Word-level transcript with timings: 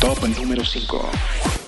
Top 0.00 0.28
número 0.28 0.64
5. 0.64 1.67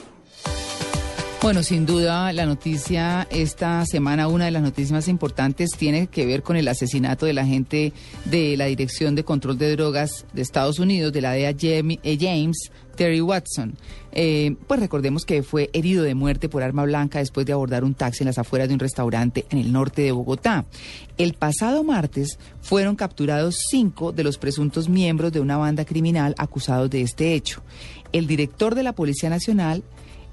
Bueno, 1.42 1.62
sin 1.62 1.86
duda 1.86 2.34
la 2.34 2.44
noticia 2.44 3.26
esta 3.30 3.86
semana, 3.86 4.28
una 4.28 4.44
de 4.44 4.50
las 4.50 4.62
noticias 4.62 4.92
más 4.92 5.08
importantes, 5.08 5.70
tiene 5.70 6.06
que 6.06 6.26
ver 6.26 6.42
con 6.42 6.58
el 6.58 6.68
asesinato 6.68 7.24
del 7.24 7.38
agente 7.38 7.94
de 8.26 8.58
la 8.58 8.66
Dirección 8.66 9.14
de 9.14 9.24
Control 9.24 9.56
de 9.56 9.74
Drogas 9.74 10.26
de 10.34 10.42
Estados 10.42 10.78
Unidos, 10.78 11.14
de 11.14 11.22
la 11.22 11.32
DEA 11.32 11.54
eh, 11.58 12.18
James 12.20 12.70
Terry 12.94 13.22
Watson. 13.22 13.74
Eh, 14.12 14.54
pues 14.66 14.80
recordemos 14.80 15.24
que 15.24 15.42
fue 15.42 15.70
herido 15.72 16.04
de 16.04 16.14
muerte 16.14 16.50
por 16.50 16.62
arma 16.62 16.84
blanca 16.84 17.20
después 17.20 17.46
de 17.46 17.54
abordar 17.54 17.84
un 17.84 17.94
taxi 17.94 18.22
en 18.22 18.26
las 18.26 18.38
afueras 18.38 18.68
de 18.68 18.74
un 18.74 18.80
restaurante 18.80 19.46
en 19.48 19.56
el 19.56 19.72
norte 19.72 20.02
de 20.02 20.12
Bogotá. 20.12 20.66
El 21.16 21.32
pasado 21.32 21.84
martes 21.84 22.38
fueron 22.60 22.96
capturados 22.96 23.56
cinco 23.70 24.12
de 24.12 24.24
los 24.24 24.36
presuntos 24.36 24.90
miembros 24.90 25.32
de 25.32 25.40
una 25.40 25.56
banda 25.56 25.86
criminal 25.86 26.34
acusados 26.36 26.90
de 26.90 27.00
este 27.00 27.32
hecho. 27.32 27.62
El 28.12 28.26
director 28.26 28.74
de 28.74 28.82
la 28.82 28.92
Policía 28.92 29.30
Nacional, 29.30 29.82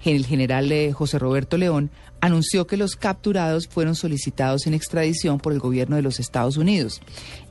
el 0.04 0.26
general 0.26 0.72
José 0.94 1.20
Roberto 1.20 1.58
León, 1.58 1.92
anunció 2.22 2.68
que 2.68 2.78
los 2.78 2.96
capturados 2.96 3.68
fueron 3.68 3.96
solicitados 3.96 4.68
en 4.68 4.74
extradición 4.74 5.40
por 5.40 5.54
el 5.54 5.60
gobierno 5.60 5.96
de 5.96 6.02
los 6.02 6.20
Estados 6.20 6.58
Unidos. 6.58 7.02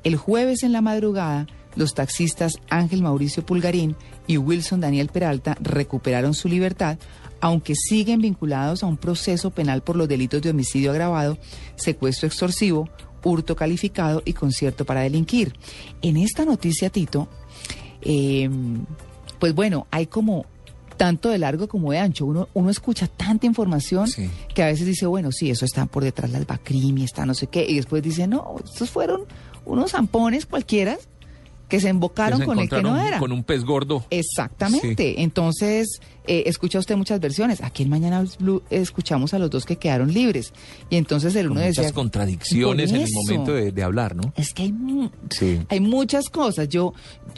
El 0.04 0.16
jueves 0.16 0.62
en 0.62 0.72
la 0.72 0.80
madrugada, 0.80 1.46
los 1.76 1.94
taxistas 1.94 2.54
Ángel 2.68 3.02
Mauricio 3.02 3.44
Pulgarín 3.44 3.96
y 4.26 4.38
Wilson 4.38 4.80
Daniel 4.80 5.08
Peralta 5.08 5.56
recuperaron 5.60 6.34
su 6.34 6.48
libertad, 6.48 6.98
aunque 7.40 7.74
siguen 7.74 8.20
vinculados 8.20 8.82
a 8.82 8.86
un 8.86 8.96
proceso 8.96 9.50
penal 9.50 9.82
por 9.82 9.96
los 9.96 10.08
delitos 10.08 10.42
de 10.42 10.50
homicidio 10.50 10.90
agravado, 10.90 11.38
secuestro 11.76 12.26
extorsivo, 12.26 12.88
hurto 13.22 13.56
calificado 13.56 14.22
y 14.24 14.32
concierto 14.32 14.84
para 14.84 15.02
delinquir. 15.02 15.52
En 16.00 16.16
esta 16.16 16.44
noticia, 16.44 16.90
Tito, 16.90 17.28
eh, 18.00 18.48
pues 19.38 19.54
bueno, 19.54 19.86
hay 19.90 20.06
como 20.06 20.46
tanto 20.96 21.30
de 21.30 21.38
largo 21.38 21.68
como 21.68 21.92
de 21.92 21.98
ancho. 21.98 22.26
Uno, 22.26 22.48
uno 22.54 22.70
escucha 22.70 23.06
tanta 23.06 23.46
información 23.46 24.08
que 24.54 24.62
a 24.62 24.66
veces 24.66 24.86
dice, 24.86 25.06
bueno, 25.06 25.32
sí, 25.32 25.50
eso 25.50 25.64
está 25.64 25.86
por 25.86 26.04
detrás 26.04 26.30
las 26.30 26.46
Bacrimi, 26.46 27.04
está 27.04 27.26
no 27.26 27.34
sé 27.34 27.46
qué, 27.46 27.66
y 27.68 27.76
después 27.76 28.02
dice, 28.02 28.26
no, 28.26 28.56
estos 28.64 28.90
fueron 28.90 29.22
unos 29.64 29.92
zampones 29.92 30.46
cualquiera 30.46 30.96
que 31.68 31.80
se 31.80 31.88
embocaron 31.88 32.44
con 32.44 32.58
el 32.58 32.68
que 32.68 32.82
no 32.82 32.98
era. 32.98 33.18
Con 33.18 33.32
un 33.32 33.42
pez 33.42 33.64
gordo. 33.64 34.04
Exactamente. 34.10 35.22
Entonces, 35.22 36.00
eh, 36.26 36.44
escucha 36.46 36.78
usted 36.78 36.96
muchas 36.96 37.20
versiones. 37.20 37.62
Aquí 37.62 37.82
en 37.82 37.90
Mañana 37.90 38.24
Blue 38.38 38.62
escuchamos 38.70 39.34
a 39.34 39.38
los 39.38 39.50
dos 39.50 39.64
que 39.64 39.76
quedaron 39.76 40.12
libres. 40.12 40.52
Y 40.90 40.96
entonces 40.96 41.34
el 41.36 41.50
uno 41.50 41.60
decía... 41.60 41.82
Muchas 41.82 41.92
contradicciones 41.92 42.90
en 42.90 43.02
el 43.02 43.08
momento 43.12 43.52
de, 43.52 43.82
hablar, 43.82 44.16
¿no? 44.16 44.32
Es 44.36 44.52
que 44.52 44.64
hay, 44.64 44.74
hay 45.68 45.80
muchas 45.80 46.28
cosas. 46.28 46.68
Yo, 46.68 46.94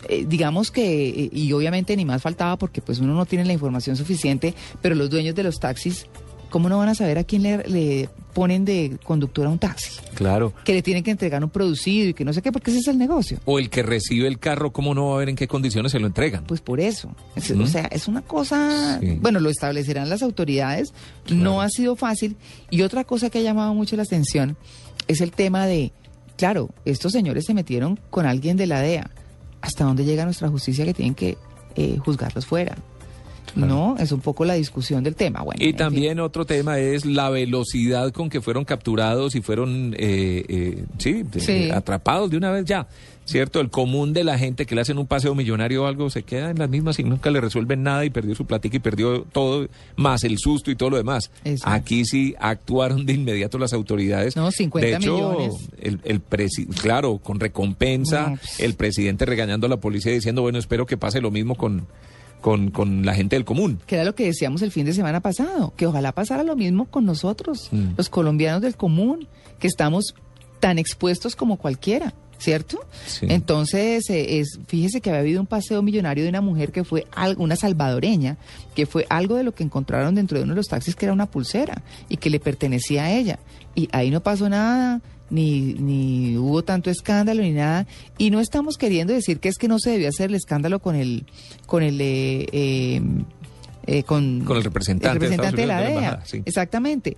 eh, 0.09 0.25
digamos 0.27 0.71
que, 0.71 1.09
eh, 1.09 1.31
y 1.33 1.53
obviamente 1.53 1.97
ni 1.97 2.05
más 2.05 2.23
faltaba 2.23 2.57
porque 2.57 2.81
pues 2.81 2.99
uno 2.99 3.15
no 3.15 3.27
tiene 3.27 3.45
la 3.45 3.53
información 3.53 3.97
suficiente, 3.97 4.55
pero 4.83 4.95
los 4.95 5.11
dueños 5.11 5.35
de 5.35 5.43
los 5.43 5.59
taxis 5.59 6.07
¿cómo 6.51 6.69
no 6.69 6.79
van 6.79 6.89
a 6.89 6.95
saber 6.95 7.19
a 7.19 7.25
quién 7.25 7.43
le, 7.43 8.09
ponen 8.35 8.65
de 8.65 8.99
conductor 9.05 9.47
a 9.47 9.51
un 9.51 9.59
taxi? 9.59 9.91
Claro. 10.15 10.53
Que 10.65 10.73
le 10.73 10.83
tienen 10.83 11.03
que 11.03 11.11
entregar 11.11 11.43
un 11.43 11.51
producido 11.51 12.09
y 12.09 12.15
que 12.15 12.25
no 12.25 12.33
sé 12.33 12.43
qué, 12.43 12.53
porque 12.53 12.71
ese 12.71 12.81
es 12.81 12.89
el 12.89 12.99
negocio. 12.99 13.39
O 13.45 13.59
el 13.59 13.71
que 13.71 13.83
recibe 13.83 14.29
el 14.29 14.39
carro, 14.39 14.73
¿cómo 14.73 14.95
no 14.95 15.09
va 15.09 15.17
a 15.17 15.19
ver 15.19 15.29
en 15.29 15.37
qué 15.37 15.49
condiciones 15.49 15.93
se 15.93 15.99
lo 15.99 16.07
entregan? 16.07 16.45
Pues 16.45 16.61
por 16.61 16.81
eso. 16.81 17.15
O 17.37 17.67
sea, 17.67 17.87
es 17.87 18.09
una 18.09 18.23
cosa, 18.23 19.01
bueno, 19.21 19.41
lo 19.41 19.51
establecerán 19.51 20.09
las 20.09 20.23
autoridades, 20.23 20.93
no 21.29 21.61
ha 21.61 21.69
sido 21.69 21.97
fácil. 21.97 22.37
Y 22.71 22.83
otra 22.83 23.05
cosa 23.05 23.31
que 23.31 23.39
ha 23.39 23.43
llamado 23.43 23.75
mucho 23.75 23.97
la 23.97 24.03
atención 24.03 24.57
es 25.07 25.21
el 25.21 25.33
tema 25.33 25.67
de, 25.67 25.93
claro, 26.37 26.71
estos 26.85 27.13
señores 27.13 27.45
se 27.47 27.55
metieron 27.55 27.99
con 28.11 28.27
alguien 28.27 28.57
de 28.57 28.67
la 28.67 28.81
DEA. 28.81 29.11
¿Hasta 29.61 29.85
dónde 29.85 30.05
llega 30.05 30.25
nuestra 30.25 30.49
justicia 30.49 30.85
que 30.85 30.95
tienen 30.95 31.15
que 31.15 31.37
eh, 31.75 31.99
juzgarlos 31.99 32.47
fuera? 32.47 32.77
¿No? 33.55 33.97
Es 33.99 34.13
un 34.13 34.21
poco 34.21 34.45
la 34.45 34.55
discusión 34.55 35.03
del 35.03 35.15
tema. 35.15 35.43
Bueno, 35.43 35.65
y 35.65 35.73
también 35.73 36.21
otro 36.21 36.45
tema 36.45 36.79
es 36.79 37.05
la 37.05 37.31
velocidad 37.31 38.13
con 38.13 38.31
que 38.31 38.41
fueron 38.41 38.65
capturados 38.65 39.35
y 39.35 39.41
fueron, 39.41 39.95
eh, 39.99 40.45
eh, 40.49 40.85
sí, 40.99 41.71
atrapados 41.71 42.31
de 42.31 42.37
una 42.37 42.51
vez 42.51 42.65
ya. 42.65 42.87
¿Cierto? 43.25 43.61
El 43.61 43.69
común 43.69 44.15
de 44.15 44.25
la 44.25 44.39
gente 44.39 44.65
que 44.65 44.75
le 44.75 44.81
hacen 44.81 44.97
un 44.97 45.07
paseo 45.07 45.35
millonario 45.35 45.83
o 45.83 45.87
algo 45.87 46.09
se 46.09 46.23
queda 46.23 46.51
en 46.51 46.59
las 46.59 46.71
mismas 46.71 46.99
y 46.99 47.05
nunca 47.05 47.31
le 47.31 47.43
resuelven 47.43 47.83
nada 47.83 48.07
y 48.07 48.09
perdió 48.09 48.35
su 48.35 48.47
platica 48.47 48.79
y 48.79 48.81
perdió 48.81 49.21
todo, 49.21 49.69
más 49.97 50.25
el 50.25 50.39
susto 50.39 50.71
y 50.71 50.77
todo 50.77 50.89
lo 50.89 50.97
demás. 50.97 51.31
Aquí 51.65 52.07
sí 52.07 52.35
actuaron 52.39 53.05
de 53.05 53.13
inmediato 53.13 53.59
las 53.59 53.75
autoridades. 53.75 54.35
No, 54.35 54.51
50 54.51 54.87
de 54.87 54.97
hecho, 54.97 55.15
millones. 55.15 55.69
El, 55.79 56.01
el 56.05 56.23
claro, 56.81 57.19
con 57.19 57.39
recompensa, 57.39 58.33
el 58.59 58.73
presidente 58.73 59.27
regañando 59.27 59.67
a 59.67 59.71
la 59.71 59.77
policía 59.77 60.11
diciendo, 60.11 60.41
bueno, 60.41 60.59
espero 60.59 60.87
que 60.87 60.97
pase 60.97 61.21
lo 61.21 61.31
mismo 61.31 61.55
con 61.55 61.87
con, 62.41 62.71
con 62.71 63.05
la 63.05 63.15
gente 63.15 63.37
del 63.37 63.45
común. 63.45 63.81
Que 63.87 63.97
era 63.97 64.05
lo 64.05 64.15
que 64.15 64.25
decíamos 64.25 64.63
el 64.63 64.71
fin 64.71 64.87
de 64.87 64.93
semana 64.93 65.21
pasado, 65.21 65.73
que 65.77 65.87
ojalá 65.87 66.13
pasara 66.13 66.43
lo 66.43 66.57
mismo 66.57 66.87
con 66.87 67.05
nosotros, 67.05 67.69
mm. 67.71 67.91
los 67.97 68.09
colombianos 68.09 68.63
del 68.63 68.77
común, 68.77 69.29
que 69.59 69.67
estamos 69.67 70.15
tan 70.61 70.79
expuestos 70.79 71.37
como 71.37 71.57
cualquiera. 71.57 72.15
¿Cierto? 72.41 72.79
Entonces, 73.23 74.09
eh, 74.11 74.39
es, 74.39 74.61
fíjese 74.69 75.01
que 75.01 75.11
había 75.11 75.23
habido 75.23 75.41
un 75.41 75.49
paseo 75.49 75.83
millonario 75.83 76.23
de 76.23 76.31
una 76.31 76.41
mujer 76.41 76.71
que 76.71 76.85
fue 76.85 77.05
algo, 77.11 77.43
una 77.43 77.57
salvadoreña, 77.57 78.37
que 78.77 78.87
fue 78.87 79.07
algo 79.11 79.35
de 79.35 79.43
lo 79.43 79.53
que 79.53 79.65
encontraron 79.65 80.15
dentro 80.15 80.39
de 80.39 80.45
uno 80.45 80.53
de 80.53 80.59
los 80.59 80.69
taxis 80.69 80.95
que 80.95 81.07
era 81.07 81.13
una 81.13 81.27
pulsera 81.27 81.83
y 82.09 82.17
que 82.17 82.31
le 82.31 82.39
pertenecía 82.39 83.07
a 83.07 83.11
ella. 83.11 83.41
Y 83.75 83.89
ahí 83.91 84.13
no 84.13 84.23
pasó 84.23 84.49
nada, 84.49 85.01
ni, 85.31 85.75
ni 85.75 86.37
hubo 86.37 86.63
tanto 86.63 86.91
escándalo 86.91 87.43
ni 87.43 87.53
nada. 87.53 87.87
Y 88.17 88.31
no 88.31 88.41
estamos 88.41 88.77
queriendo 88.77 89.13
decir 89.13 89.41
que 89.41 89.49
es 89.49 89.59
que 89.59 89.69
no 89.69 89.79
se 89.79 89.91
debió 89.91 90.09
hacer 90.09 90.31
el 90.31 90.37
escándalo 90.37 90.81
con 90.81 90.97
el, 90.97 91.27
con 91.67 91.83
el, 91.83 92.01
eh, 92.01 92.47
eh, 92.53 93.03
eh 93.87 94.03
con, 94.05 94.47
el 94.49 94.65
representante, 94.65 95.29
de, 95.29 95.67
la 95.67 95.81
DEA. 95.81 96.23
Exactamente. 96.45 97.17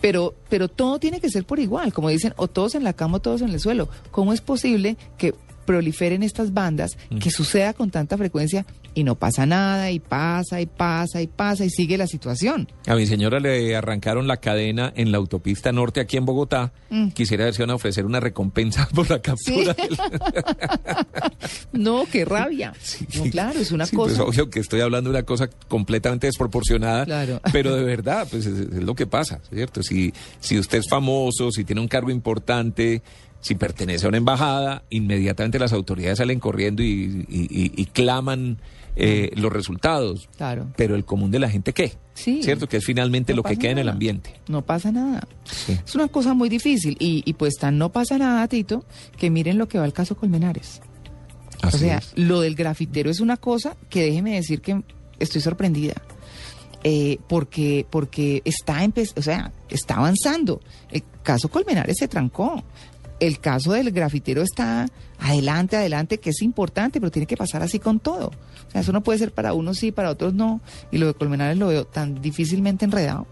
Pero, 0.00 0.34
pero 0.50 0.68
todo 0.68 0.98
tiene 0.98 1.20
que 1.20 1.30
ser 1.30 1.44
por 1.46 1.58
igual, 1.58 1.92
como 1.92 2.10
dicen, 2.10 2.34
o 2.36 2.48
todos 2.48 2.74
en 2.74 2.84
la 2.84 2.92
cama 2.92 3.16
o 3.16 3.20
todos 3.20 3.40
en 3.40 3.48
el 3.48 3.60
suelo. 3.60 3.88
¿Cómo 4.10 4.32
es 4.32 4.42
posible 4.42 4.96
que 5.16 5.34
proliferen 5.64 6.22
estas 6.22 6.52
bandas, 6.52 6.96
que 7.20 7.30
suceda 7.30 7.74
con 7.74 7.90
tanta 7.90 8.16
frecuencia 8.16 8.66
y 8.94 9.04
no 9.04 9.14
pasa 9.14 9.46
nada, 9.46 9.90
y 9.90 10.00
pasa, 10.00 10.60
y 10.60 10.66
pasa, 10.66 11.22
y 11.22 11.26
pasa, 11.26 11.64
y 11.64 11.70
sigue 11.70 11.96
la 11.96 12.06
situación. 12.06 12.68
A 12.86 12.94
mi 12.96 13.06
señora 13.06 13.38
le 13.38 13.76
arrancaron 13.76 14.26
la 14.26 14.38
cadena 14.38 14.92
en 14.96 15.12
la 15.12 15.18
autopista 15.18 15.72
norte 15.72 16.00
aquí 16.00 16.16
en 16.16 16.24
Bogotá. 16.24 16.72
Mm. 16.90 17.10
Quisiera 17.10 17.44
ver 17.44 17.54
si 17.54 17.62
van 17.62 17.70
a 17.70 17.74
ofrecer 17.76 18.04
una 18.04 18.20
recompensa 18.20 18.88
por 18.94 19.08
la 19.10 19.20
captura. 19.20 19.76
no, 21.72 22.04
qué 22.10 22.24
rabia. 22.24 22.72
claro, 23.30 23.60
es 23.60 23.70
una 23.70 23.86
pues, 23.86 24.14
cosa. 24.14 24.24
obvio 24.24 24.50
que 24.50 24.60
estoy 24.60 24.80
hablando 24.80 25.10
de 25.10 25.18
una 25.18 25.24
cosa 25.24 25.48
completamente 25.68 26.26
desproporcionada, 26.26 27.40
pero 27.52 27.76
de 27.76 27.84
verdad, 27.84 28.26
pues 28.30 28.46
es, 28.46 28.58
es, 28.58 28.82
lo 28.82 28.94
que 28.94 29.06
pasa, 29.06 29.40
¿cierto? 29.52 29.82
Si, 29.82 30.12
si 30.40 30.58
usted 30.58 30.78
es 30.78 30.88
famoso, 30.88 31.50
si 31.50 31.64
tiene 31.64 31.80
un 31.80 31.88
cargo 31.88 32.10
importante, 32.10 33.02
si 33.40 33.54
pertenece 33.54 34.06
a 34.06 34.08
una 34.08 34.18
embajada, 34.18 34.82
inmediatamente 34.90 35.58
las 35.58 35.72
autoridades 35.72 36.18
salen 36.18 36.40
corriendo 36.40 36.82
y, 36.82 37.88
claman 37.92 38.58
eh, 38.96 39.30
los 39.34 39.52
resultados. 39.52 40.28
Claro. 40.36 40.68
Pero 40.76 40.94
el 40.94 41.04
común 41.04 41.30
de 41.30 41.38
la 41.38 41.48
gente, 41.48 41.72
¿qué? 41.72 41.94
Sí. 42.14 42.42
¿Cierto? 42.42 42.68
Que 42.68 42.78
es 42.78 42.84
finalmente 42.84 43.34
lo 43.34 43.42
que 43.42 43.56
queda 43.56 43.72
en 43.72 43.78
el 43.78 43.88
ambiente. 43.88 44.34
No 44.46 44.62
pasa 44.62 44.92
nada. 44.92 45.26
Es 45.68 45.94
una 45.94 46.08
cosa 46.08 46.34
muy 46.34 46.48
difícil. 46.48 46.96
Y, 47.00 47.32
pues 47.34 47.54
tan 47.56 47.78
no 47.78 47.90
pasa 47.90 48.18
nada, 48.18 48.46
Tito, 48.46 48.84
que 49.16 49.30
miren 49.30 49.56
lo 49.56 49.68
que 49.68 49.78
va 49.78 49.86
el 49.86 49.94
caso 49.94 50.16
Colmenares. 50.16 50.82
o 51.62 51.70
sea, 51.70 52.02
lo 52.16 52.40
del 52.40 52.54
grafitero 52.54 53.10
es 53.10 53.20
una 53.20 53.38
cosa 53.38 53.76
que 53.88 54.02
déjeme 54.02 54.34
decir 54.34 54.60
que 54.60 54.82
estoy 55.18 55.40
sorprendida. 55.40 55.94
Eh, 56.82 57.18
porque 57.28 57.84
porque 57.90 58.40
está 58.46 58.80
o 59.14 59.20
sea 59.20 59.52
está 59.68 59.96
avanzando 59.96 60.62
el 60.90 61.02
caso 61.22 61.50
Colmenares 61.50 61.98
se 61.98 62.08
trancó 62.08 62.64
el 63.20 63.38
caso 63.38 63.72
del 63.72 63.92
grafitero 63.92 64.42
está 64.42 64.86
adelante, 65.18 65.76
adelante, 65.76 66.18
que 66.18 66.30
es 66.30 66.42
importante, 66.42 67.00
pero 67.00 67.10
tiene 67.10 67.26
que 67.26 67.36
pasar 67.36 67.62
así 67.62 67.78
con 67.78 68.00
todo. 68.00 68.28
O 68.28 68.70
sea, 68.70 68.80
eso 68.80 68.92
no 68.92 69.02
puede 69.02 69.18
ser 69.18 69.32
para 69.32 69.52
unos 69.52 69.78
sí, 69.78 69.92
para 69.92 70.10
otros 70.10 70.34
no. 70.34 70.60
Y 70.90 70.98
lo 70.98 71.06
de 71.06 71.14
Colmenares 71.14 71.58
lo 71.58 71.68
veo 71.68 71.84
tan 71.84 72.20
difícilmente 72.20 72.84
enredado. 72.84 73.26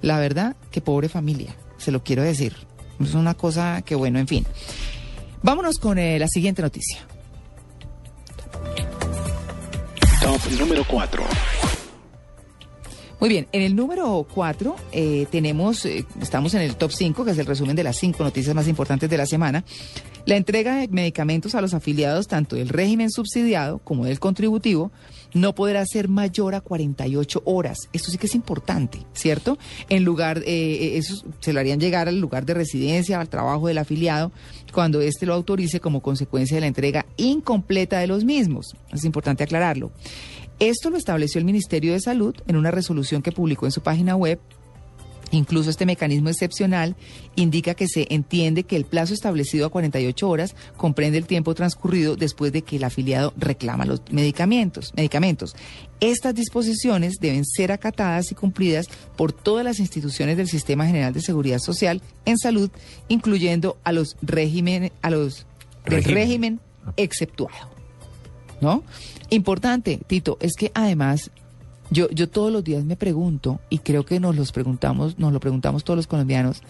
La 0.00 0.18
verdad, 0.18 0.56
que 0.70 0.80
pobre 0.80 1.08
familia, 1.08 1.56
se 1.76 1.90
lo 1.90 2.02
quiero 2.02 2.22
decir. 2.22 2.54
Es 3.00 3.14
una 3.14 3.34
cosa 3.34 3.82
que, 3.82 3.94
bueno, 3.94 4.18
en 4.18 4.28
fin. 4.28 4.46
Vámonos 5.42 5.78
con 5.78 5.98
eh, 5.98 6.18
la 6.18 6.28
siguiente 6.28 6.62
noticia. 6.62 7.00
Top 10.20 10.40
número 10.58 10.84
4. 10.88 11.24
Muy 13.18 13.30
bien, 13.30 13.46
en 13.52 13.62
el 13.62 13.74
número 13.74 14.26
4 14.34 14.76
eh, 14.92 15.26
tenemos, 15.30 15.86
eh, 15.86 16.04
estamos 16.20 16.52
en 16.52 16.60
el 16.60 16.76
top 16.76 16.92
5, 16.92 17.24
que 17.24 17.30
es 17.30 17.38
el 17.38 17.46
resumen 17.46 17.74
de 17.74 17.82
las 17.82 17.96
cinco 17.96 18.22
noticias 18.22 18.54
más 18.54 18.68
importantes 18.68 19.08
de 19.08 19.16
la 19.16 19.24
semana. 19.24 19.64
La 20.26 20.36
entrega 20.36 20.76
de 20.76 20.88
medicamentos 20.88 21.54
a 21.54 21.62
los 21.62 21.72
afiliados 21.72 22.26
tanto 22.26 22.56
del 22.56 22.68
régimen 22.68 23.10
subsidiado 23.10 23.78
como 23.78 24.04
del 24.04 24.20
contributivo 24.20 24.92
no 25.32 25.54
podrá 25.54 25.86
ser 25.86 26.08
mayor 26.08 26.54
a 26.54 26.60
48 26.60 27.42
horas. 27.46 27.88
Esto 27.94 28.10
sí 28.10 28.18
que 28.18 28.26
es 28.26 28.34
importante, 28.34 28.98
¿cierto? 29.14 29.56
En 29.88 30.04
lugar, 30.04 30.42
eh, 30.44 30.98
eso 30.98 31.24
se 31.40 31.54
lo 31.54 31.60
harían 31.60 31.80
llegar 31.80 32.08
al 32.08 32.20
lugar 32.20 32.44
de 32.44 32.52
residencia, 32.52 33.18
al 33.18 33.30
trabajo 33.30 33.68
del 33.68 33.78
afiliado, 33.78 34.30
cuando 34.72 35.00
éste 35.00 35.24
lo 35.24 35.32
autorice 35.32 35.80
como 35.80 36.02
consecuencia 36.02 36.56
de 36.56 36.62
la 36.62 36.66
entrega 36.66 37.06
incompleta 37.16 37.98
de 37.98 38.08
los 38.08 38.24
mismos. 38.24 38.76
Es 38.92 39.04
importante 39.04 39.44
aclararlo. 39.44 39.90
Esto 40.58 40.90
lo 40.90 40.96
estableció 40.96 41.38
el 41.38 41.44
Ministerio 41.44 41.92
de 41.92 42.00
Salud 42.00 42.34
en 42.46 42.56
una 42.56 42.70
resolución 42.70 43.22
que 43.22 43.32
publicó 43.32 43.66
en 43.66 43.72
su 43.72 43.82
página 43.82 44.16
web 44.16 44.40
Incluso 45.30 45.70
este 45.70 45.86
mecanismo 45.86 46.28
excepcional 46.28 46.94
indica 47.34 47.74
que 47.74 47.88
se 47.88 48.06
entiende 48.10 48.64
que 48.64 48.76
el 48.76 48.84
plazo 48.84 49.12
establecido 49.12 49.66
a 49.66 49.70
48 49.70 50.28
horas 50.28 50.54
comprende 50.76 51.18
el 51.18 51.26
tiempo 51.26 51.54
transcurrido 51.54 52.16
después 52.16 52.52
de 52.52 52.62
que 52.62 52.76
el 52.76 52.84
afiliado 52.84 53.34
reclama 53.36 53.84
los 53.84 54.02
medicamentos. 54.10 54.92
medicamentos. 54.96 55.56
Estas 56.00 56.34
disposiciones 56.34 57.16
deben 57.20 57.44
ser 57.44 57.72
acatadas 57.72 58.30
y 58.30 58.34
cumplidas 58.34 58.86
por 59.16 59.32
todas 59.32 59.64
las 59.64 59.80
instituciones 59.80 60.36
del 60.36 60.48
Sistema 60.48 60.86
General 60.86 61.12
de 61.12 61.22
Seguridad 61.22 61.58
Social 61.58 62.02
en 62.24 62.38
salud, 62.38 62.70
incluyendo 63.08 63.78
a 63.82 63.92
los 63.92 64.16
régimen, 64.22 64.92
a 65.02 65.10
los 65.10 65.46
del 65.86 66.04
régimen 66.04 66.60
exceptuado. 66.96 67.75
¿No? 68.60 68.82
Importante, 69.30 70.00
Tito, 70.06 70.38
es 70.40 70.54
que 70.56 70.72
además 70.74 71.30
yo, 71.90 72.08
yo 72.10 72.28
todos 72.28 72.52
los 72.52 72.64
días 72.64 72.84
me 72.84 72.96
pregunto, 72.96 73.60
y 73.70 73.78
creo 73.78 74.04
que 74.04 74.18
nos 74.18 74.36
los 74.36 74.52
preguntamos, 74.52 75.18
nos 75.18 75.32
lo 75.32 75.40
preguntamos 75.40 75.84
todos 75.84 75.96
los 75.96 76.06
colombianos, 76.06 76.62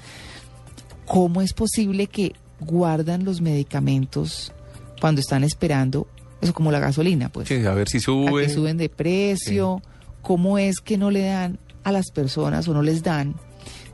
¿cómo 1.06 1.42
es 1.42 1.52
posible 1.52 2.06
que 2.06 2.32
guardan 2.60 3.24
los 3.24 3.40
medicamentos 3.40 4.52
cuando 5.00 5.20
están 5.20 5.44
esperando, 5.44 6.06
eso 6.40 6.52
como 6.52 6.72
la 6.72 6.80
gasolina, 6.80 7.28
pues? 7.30 7.50
a 7.50 7.74
ver 7.74 7.88
si 7.88 8.00
suben. 8.00 8.34
que 8.34 8.48
suben 8.48 8.76
de 8.76 8.88
precio. 8.88 9.82
¿Cómo 10.22 10.58
es 10.58 10.80
que 10.80 10.98
no 10.98 11.10
le 11.10 11.22
dan 11.22 11.58
a 11.84 11.92
las 11.92 12.10
personas 12.10 12.66
o 12.66 12.74
no 12.74 12.82
les 12.82 13.02
dan 13.02 13.34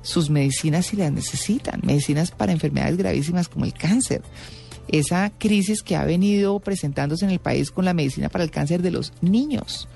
sus 0.00 0.30
medicinas 0.30 0.86
si 0.86 0.96
las 0.96 1.12
necesitan? 1.12 1.80
Medicinas 1.84 2.30
para 2.30 2.52
enfermedades 2.52 2.96
gravísimas 2.96 3.48
como 3.48 3.64
el 3.64 3.74
cáncer. 3.74 4.22
Esa 4.92 5.32
crisis 5.36 5.82
que 5.82 5.96
ha 5.96 6.04
venido 6.04 6.60
presentándose 6.60 7.24
en 7.24 7.32
el 7.32 7.40
país 7.40 7.72
con 7.72 7.84
la 7.84 7.94
medicina 7.94 8.28
para 8.28 8.44
el 8.44 8.50
cáncer 8.50 8.82
de 8.82 8.92
los 8.92 9.12
niños 9.20 9.88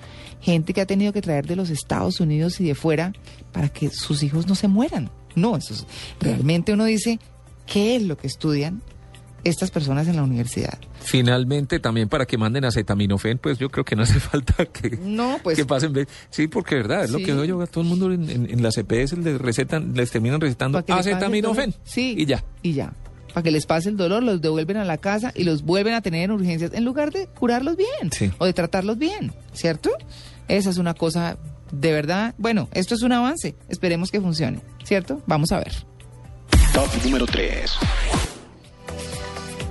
gente 0.47 0.73
que 0.73 0.81
ha 0.81 0.87
tenido 0.87 1.13
que 1.13 1.23
traer 1.23 1.47
de 1.47 1.57
los 1.57 1.71
Estados 1.71 2.21
Unidos 2.21 2.61
y 2.61 2.65
de 2.65 2.75
fuera 2.75 3.13
para 3.53 3.69
que 3.69 3.91
sus 3.91 4.23
hijos 4.23 4.47
no 4.47 4.55
se 4.55 4.69
mueran. 4.69 5.11
No, 5.35 5.57
eso 5.57 5.75
es, 5.75 5.87
realmente 6.21 6.73
uno 6.73 6.85
dice, 6.85 7.19
¿qué 7.67 7.97
es 7.97 8.03
lo 8.03 8.17
que 8.17 8.27
estudian 8.29 8.81
estas 9.43 9.71
personas 9.71 10.07
en 10.07 10.17
la 10.17 10.23
universidad? 10.23 10.79
Finalmente, 11.01 11.81
también 11.81 12.09
para 12.09 12.27
que 12.27 12.39
manden 12.39 12.65
acetaminofén, 12.65 13.39
pues 13.39 13.59
yo 13.59 13.69
creo 13.71 13.85
que 13.85 13.97
no 13.97 14.03
hace 14.03 14.21
falta 14.21 14.67
que, 14.67 14.97
no, 15.03 15.39
pues, 15.43 15.57
que 15.57 15.65
pasen. 15.65 16.07
Sí, 16.31 16.47
porque 16.47 16.77
verdad, 16.77 17.05
es 17.05 17.11
lo 17.11 17.19
que 17.19 17.35
veo 17.35 17.45
yo 17.45 17.61
a 17.61 17.67
todo 17.67 17.83
el 17.83 17.91
mundo 17.91 18.13
en, 18.13 18.63
las 18.63 18.79
EPS 18.79 19.19
les 19.19 19.41
recetan, 19.41 19.95
les 19.95 20.11
terminan 20.11 20.41
recetando 20.41 20.79
acetaminofén. 20.89 21.75
Sí. 21.85 22.15
Y 22.17 22.25
ya. 22.25 22.45
Y 22.63 22.73
ya 22.73 22.93
para 23.37 23.45
que 23.45 23.51
les 23.51 23.67
pase 23.67 23.91
el 23.91 23.99
dolor, 23.99 24.23
los 24.23 24.41
devuelven 24.41 24.79
a 24.79 24.85
la 24.87 24.97
casa 24.97 25.31
y 25.35 25.45
los 25.45 25.61
vuelven 25.61 25.93
a 25.93 26.01
tener 26.01 26.23
en 26.23 26.31
urgencias 26.31 26.73
en 26.73 26.87
lugar 26.87 27.13
de 27.13 27.27
curarlos 27.27 27.77
bien 27.77 28.33
o 28.39 28.47
de 28.47 28.55
tratarlos 28.55 28.97
bien, 28.97 29.31
¿cierto? 29.53 29.91
Esa 30.49 30.71
es 30.71 30.79
una 30.79 30.95
cosa 30.95 31.37
de 31.71 31.93
verdad. 31.93 32.35
Bueno, 32.39 32.71
esto 32.73 32.95
es 32.95 33.03
un 33.03 33.13
avance. 33.13 33.55
Esperemos 33.69 34.11
que 34.11 34.23
funcione, 34.23 34.63
¿cierto? 34.85 35.21
Vamos 35.27 35.53
a 35.53 35.59
ver. 35.59 35.71
Top 36.73 36.89
número 37.05 37.27
3. 37.27 37.73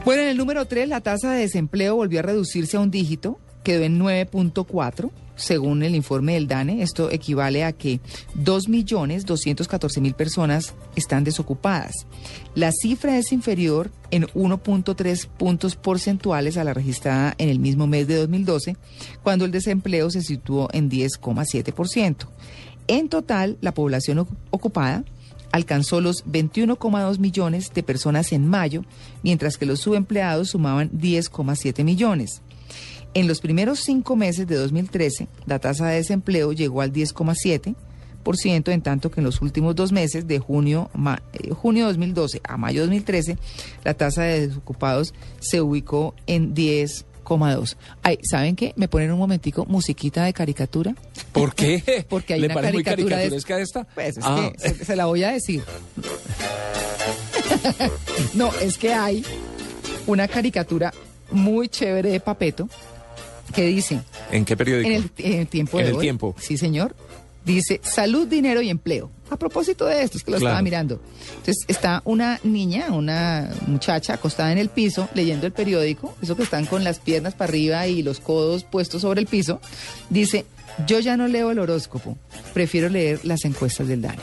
Bueno, 0.05 0.21
en 0.21 0.27
el 0.27 0.37
número 0.37 0.67
3 0.67 0.87
la 0.87 1.01
tasa 1.01 1.31
de 1.31 1.39
desempleo 1.39 1.95
volvió 1.95 2.19
a 2.19 2.21
reducirse 2.21 2.77
a 2.77 2.81
un 2.81 2.91
dígito, 2.91 3.39
quedó 3.65 3.83
en 3.83 3.99
9.4 3.99 5.11
según 5.35 5.83
el 5.83 5.95
informe 5.95 6.35
del 6.35 6.47
DANE, 6.47 6.81
esto 6.81 7.11
equivale 7.11 7.65
a 7.65 7.73
que 7.73 7.99
2.214.000 8.37 10.13
personas 10.13 10.73
están 10.95 11.25
desocupadas. 11.25 12.07
La 12.55 12.71
cifra 12.71 13.17
es 13.17 13.33
inferior 13.33 13.91
en 14.11 14.27
1.3 14.27 15.27
puntos 15.27 15.75
porcentuales 15.75 16.55
a 16.57 16.63
la 16.63 16.73
registrada 16.73 17.35
en 17.37 17.49
el 17.49 17.59
mismo 17.59 17.85
mes 17.85 18.07
de 18.07 18.15
2012, 18.15 18.77
cuando 19.23 19.43
el 19.43 19.51
desempleo 19.51 20.09
se 20.09 20.21
situó 20.21 20.69
en 20.71 20.89
10,7%. 20.89 22.27
En 22.87 23.09
total, 23.09 23.57
la 23.61 23.73
población 23.73 24.27
ocupada 24.51 25.03
alcanzó 25.51 26.01
los 26.01 26.25
21,2 26.25 27.19
millones 27.19 27.73
de 27.73 27.83
personas 27.83 28.31
en 28.31 28.47
mayo, 28.47 28.83
mientras 29.23 29.57
que 29.57 29.65
los 29.65 29.79
subempleados 29.81 30.49
sumaban 30.49 30.91
10,7 30.91 31.83
millones. 31.83 32.41
En 33.15 33.27
los 33.27 33.39
primeros 33.39 33.79
cinco 33.79 34.15
meses 34.15 34.45
de 34.45 34.55
2013, 34.55 35.27
la 35.47 35.57
tasa 35.59 35.87
de 35.87 35.95
desempleo 35.95 36.51
llegó 36.51 36.81
al 36.81 36.91
10,7%, 36.91 38.71
en 38.73 38.81
tanto 38.81 39.09
que 39.09 39.21
en 39.21 39.25
los 39.25 39.41
últimos 39.41 39.73
dos 39.75 39.91
meses, 39.93 40.27
de 40.27 40.39
junio, 40.39 40.89
eh, 41.33 41.51
junio 41.53 41.85
2012 41.85 42.41
a 42.43 42.57
mayo 42.57 42.81
2013, 42.81 43.37
la 43.85 43.93
tasa 43.93 44.23
de 44.23 44.47
desocupados 44.49 45.13
se 45.39 45.61
ubicó 45.61 46.13
en 46.27 46.53
10,2. 46.53 47.77
Ay, 48.03 48.19
¿saben 48.29 48.57
qué? 48.57 48.73
Me 48.75 48.89
ponen 48.89 49.13
un 49.13 49.19
momentico 49.19 49.65
musiquita 49.65 50.25
de 50.25 50.33
caricatura. 50.33 50.93
¿Por 51.31 51.55
qué? 51.55 52.05
Porque 52.09 52.33
hay 52.33 52.41
¿Le 52.41 52.47
una 52.47 52.55
parece 52.55 52.73
caricatura 52.83 53.15
muy 53.15 53.29
caricaturesca 53.29 53.59
esta? 53.61 53.85
Pues 53.95 54.17
es 54.17 54.25
Ah. 54.27 54.51
que 54.51 54.59
se, 54.59 54.83
se 54.85 54.95
la 54.97 55.05
voy 55.05 55.23
a 55.23 55.31
decir. 55.31 55.63
no, 58.33 58.51
es 58.61 58.77
que 58.77 58.93
hay 58.93 59.23
una 60.05 60.27
caricatura 60.27 60.93
muy 61.31 61.69
chévere 61.69 62.09
de 62.11 62.19
Papeto 62.19 62.69
que 63.53 63.63
dice, 63.67 64.01
¿En 64.31 64.45
qué 64.45 64.55
periódico? 64.57 64.89
en 64.89 64.95
el, 64.95 65.11
en 65.17 65.39
el 65.41 65.47
tiempo 65.47 65.79
En 65.79 65.85
de 65.85 65.89
el 65.91 65.95
hoy, 65.97 66.01
tiempo. 66.01 66.35
Sí, 66.39 66.57
señor. 66.57 66.95
Dice 67.45 67.79
salud, 67.83 68.27
dinero 68.27 68.59
y 68.63 68.69
empleo. 68.71 69.11
A 69.29 69.37
propósito 69.37 69.85
de 69.85 70.01
esto, 70.01 70.17
es 70.17 70.23
que 70.23 70.31
lo 70.31 70.37
Claro. 70.37 70.49
estaba 70.53 70.63
mirando. 70.63 70.99
Entonces 71.29 71.57
está 71.67 72.01
una 72.05 72.39
niña, 72.43 72.87
una 72.91 73.51
muchacha 73.67 74.13
acostada 74.15 74.51
en 74.51 74.57
el 74.57 74.69
piso 74.69 75.07
leyendo 75.13 75.45
el 75.45 75.51
periódico, 75.53 76.15
eso 76.23 76.35
que 76.35 76.41
están 76.41 76.65
con 76.65 76.83
las 76.83 76.97
piernas 76.99 77.35
para 77.35 77.49
arriba 77.49 77.85
y 77.87 78.01
los 78.01 78.19
codos 78.19 78.63
puestos 78.63 79.03
sobre 79.03 79.21
el 79.21 79.27
piso. 79.27 79.61
Dice, 80.09 80.45
yo 80.87 80.99
ya 80.99 81.17
no 81.17 81.27
leo 81.27 81.51
el 81.51 81.59
horóscopo, 81.59 82.17
prefiero 82.55 82.89
leer 82.89 83.19
las 83.23 83.45
encuestas 83.45 83.87
del 83.87 84.01
DANE. 84.01 84.17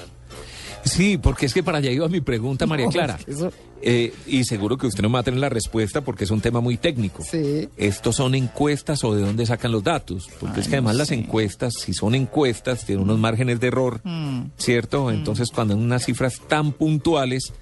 Sí, 0.85 1.17
porque 1.19 1.47
es 1.47 1.55
que 1.55 1.63
para 1.63 1.79
allá 1.79 1.91
iba 1.91 2.09
mi 2.09 2.21
pregunta, 2.21 2.67
María 2.67 2.87
No, 2.87 2.93
Clara. 2.93 3.17
es 3.19 3.25
que 3.25 3.31
eso- 3.33 3.53
Eh, 3.85 4.13
y 4.29 4.45
seguro 4.45 4.77
que 4.79 4.87
usted 4.87 5.03
no 5.03 5.09
me 5.09 5.15
va 5.15 5.21
a 5.21 5.23
tener 5.25 5.41
la 5.41 5.49
respuesta 5.49 6.03
porque 6.03 6.23
es 6.25 6.31
un 6.31 6.41
tema 6.41 6.61
muy 6.61 6.77
técnico. 6.77 7.23
Sí. 7.29 7.69
¿Estos 7.77 8.17
son 8.17 8.35
encuestas 8.37 9.03
o 9.05 9.15
de 9.15 9.23
dónde 9.23 9.45
sacan 9.47 9.73
los 9.73 9.83
datos? 9.83 10.29
Porque 10.41 10.61
es 10.61 10.69
que 10.69 10.75
además 10.77 10.95
no 10.95 10.99
las 10.99 11.09
sé. 11.09 11.15
encuestas, 11.17 11.75
si 11.75 11.93
son 11.93 12.15
encuestas, 12.15 12.85
tienen 12.85 13.03
unos 13.05 13.19
márgenes 13.19 13.59
de 13.61 13.67
error, 13.67 14.01
Mm. 14.05 14.51
¿cierto? 14.57 15.11
Entonces, 15.11 15.49
cuando 15.53 15.75
hay 15.75 15.81
unas 15.81 16.05
cifras 16.05 16.35
tan 16.49 16.71
puntuales, 16.73 17.53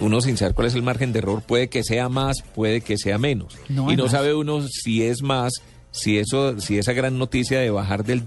uno 0.00 0.20
sin 0.20 0.36
saber 0.36 0.54
cuál 0.54 0.68
es 0.68 0.74
el 0.74 0.82
margen 0.82 1.12
de 1.12 1.18
error, 1.18 1.42
puede 1.42 1.68
que 1.68 1.82
sea 1.82 2.08
más, 2.08 2.42
puede 2.54 2.80
que 2.80 2.96
sea 2.96 3.18
menos. 3.18 3.56
No, 3.68 3.90
y 3.90 3.96
no 3.96 4.08
sabe 4.08 4.32
uno 4.34 4.62
si 4.68 5.02
es 5.02 5.22
más, 5.22 5.52
si 5.90 6.18
eso, 6.18 6.60
si 6.60 6.78
esa 6.78 6.92
gran 6.92 7.18
noticia 7.18 7.58
de 7.58 7.70
bajar 7.70 8.04
del 8.04 8.22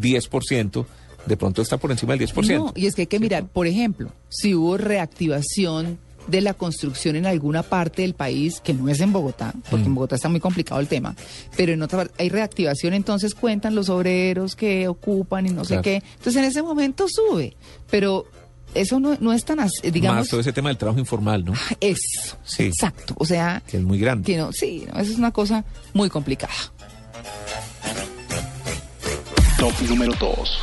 10%, 0.00 0.86
de 1.26 1.36
pronto 1.36 1.62
está 1.62 1.76
por 1.78 1.90
encima 1.90 2.14
del 2.16 2.28
10%. 2.28 2.56
No, 2.58 2.72
y 2.74 2.86
es 2.86 2.94
que 2.94 3.02
hay 3.02 3.06
que 3.06 3.18
mirar, 3.20 3.46
por 3.46 3.66
ejemplo, 3.66 4.10
si 4.28 4.54
hubo 4.54 4.76
reactivación 4.76 5.98
de 6.26 6.40
la 6.40 6.54
construcción 6.54 7.16
en 7.16 7.26
alguna 7.26 7.62
parte 7.62 8.00
del 8.02 8.14
país, 8.14 8.60
que 8.60 8.72
no 8.72 8.88
es 8.88 9.00
en 9.00 9.12
Bogotá, 9.12 9.52
porque 9.68 9.84
Mm. 9.84 9.88
en 9.88 9.94
Bogotá 9.94 10.16
está 10.16 10.30
muy 10.30 10.40
complicado 10.40 10.80
el 10.80 10.88
tema, 10.88 11.14
pero 11.56 11.72
en 11.74 11.82
otra 11.82 11.98
parte 11.98 12.14
hay 12.22 12.30
reactivación, 12.30 12.94
entonces 12.94 13.34
cuentan 13.34 13.74
los 13.74 13.90
obreros 13.90 14.56
que 14.56 14.88
ocupan 14.88 15.46
y 15.46 15.50
no 15.50 15.64
sé 15.66 15.80
qué. 15.82 16.02
Entonces 16.16 16.36
en 16.36 16.44
ese 16.44 16.62
momento 16.62 17.06
sube, 17.08 17.54
pero 17.90 18.24
eso 18.74 18.98
no, 19.00 19.18
no 19.20 19.34
es 19.34 19.44
tan 19.44 19.60
así, 19.60 19.90
digamos. 19.90 20.20
Más 20.20 20.28
todo 20.28 20.40
ese 20.40 20.52
tema 20.54 20.70
del 20.70 20.78
trabajo 20.78 20.98
informal, 20.98 21.44
¿no? 21.44 21.52
Eso, 21.78 22.36
Sí. 22.42 22.64
exacto. 22.64 23.14
O 23.18 23.26
sea, 23.26 23.62
Que 23.66 23.76
es 23.76 23.82
muy 23.82 23.98
grande. 23.98 24.24
que 24.24 24.38
no, 24.38 24.50
sí, 24.50 24.86
no, 24.92 24.98
eso 25.00 25.12
es 25.12 25.18
una 25.18 25.30
cosa 25.30 25.62
muy 25.92 26.08
complicada. 26.08 26.54
Top 29.58 29.72
número 29.88 30.12
2. 30.18 30.58